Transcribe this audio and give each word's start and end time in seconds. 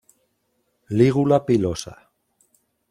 Lígula 0.99 1.45
pilosa. 1.45 1.95